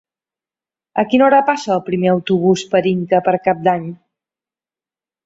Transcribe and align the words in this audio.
A 1.01 1.01
quina 1.11 1.25
hora 1.27 1.41
passa 1.49 1.69
el 1.75 1.83
primer 1.89 2.09
autobús 2.13 2.63
per 2.71 2.81
Inca 2.93 3.21
per 3.29 3.35
Cap 3.49 3.63
d'Any? 3.69 3.85